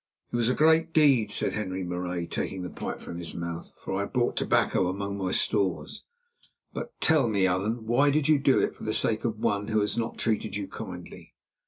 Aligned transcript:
"It 0.31 0.35
was 0.35 0.49
a 0.49 0.55
great 0.55 0.93
deed," 0.93 1.29
said 1.29 1.53
Henri 1.53 1.83
Marais, 1.83 2.25
taking 2.25 2.63
the 2.63 2.71
pipe 2.71 2.99
from 2.99 3.19
his 3.19 3.35
mouth, 3.35 3.71
for 3.77 3.97
I 3.97 3.99
had 3.99 4.13
brought 4.13 4.35
tobacco 4.35 4.87
among 4.87 5.15
my 5.15 5.29
stores. 5.29 6.05
"But 6.73 6.99
tell 6.99 7.27
me, 7.27 7.45
Allan, 7.45 7.85
why 7.85 8.09
did 8.09 8.27
you 8.27 8.39
do 8.39 8.59
it 8.59 8.75
for 8.75 8.83
the 8.83 8.93
sake 8.93 9.25
of 9.25 9.37
one 9.37 9.67
who 9.67 9.79
has 9.81 9.99
not 9.99 10.17
treated 10.17 10.55
you 10.55 10.67
kindly?" 10.67 11.35